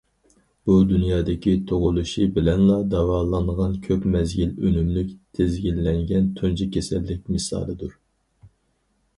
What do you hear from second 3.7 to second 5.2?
كۆپ مەزگىل ئۈنۈملۈك